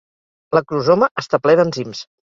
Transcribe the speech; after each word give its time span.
L'acrosoma 0.57 1.09
està 1.23 1.41
ple 1.45 1.55
d'enzims. 1.61 2.03